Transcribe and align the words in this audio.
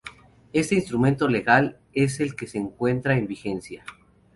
Este 0.51 0.73
instrumento 0.73 1.27
legal 1.27 1.77
es 1.93 2.21
el 2.21 2.35
que 2.35 2.47
se 2.47 2.57
encuentra 2.57 3.19
en 3.19 3.27
vigencia. 3.27 3.85